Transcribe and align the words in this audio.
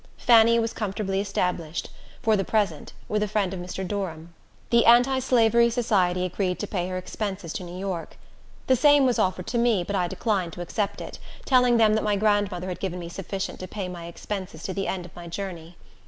Fanny 0.17 0.57
was 0.57 0.73
comfortably 0.73 1.21
established, 1.21 1.91
for 2.23 2.35
the 2.35 2.43
present, 2.43 2.91
with 3.07 3.21
a 3.21 3.27
friend 3.27 3.53
of 3.53 3.59
Mr. 3.59 3.87
Durham. 3.87 4.33
The 4.71 4.87
Anti 4.87 5.19
Slavery 5.19 5.69
Society 5.69 6.25
agreed 6.25 6.57
to 6.57 6.65
pay 6.65 6.87
her 6.87 6.97
expenses 6.97 7.53
to 7.53 7.63
New 7.63 7.77
York. 7.77 8.17
The 8.65 8.75
same 8.75 9.05
was 9.05 9.19
offered 9.19 9.45
to 9.45 9.59
me, 9.59 9.83
but 9.83 9.95
I 9.95 10.07
declined 10.07 10.53
to 10.53 10.61
accept 10.61 11.01
it, 11.01 11.19
telling 11.45 11.77
them 11.77 11.93
that 11.93 12.03
my 12.03 12.15
grandmother 12.15 12.69
had 12.69 12.79
given 12.79 12.97
me 12.97 13.09
sufficient 13.09 13.59
to 13.59 13.67
pay 13.67 13.87
my 13.87 14.07
expenses 14.07 14.63
to 14.63 14.73
the 14.73 14.87
end 14.87 15.05
of 15.05 15.15
my 15.15 15.27
journey. 15.27 15.77